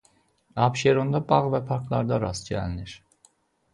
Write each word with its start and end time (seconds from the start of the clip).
Abşeronda 0.67 1.21
bağ 1.33 1.39
və 1.57 1.61
parklarda 1.69 2.21
rast 2.27 2.53
gəlinir. 2.55 2.97